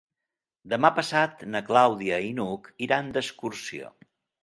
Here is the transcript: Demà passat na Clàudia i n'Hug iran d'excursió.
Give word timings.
Demà 0.73 0.91
passat 0.99 1.45
na 1.57 1.63
Clàudia 1.69 2.19
i 2.31 2.35
n'Hug 2.41 2.73
iran 2.89 3.17
d'excursió. 3.19 3.97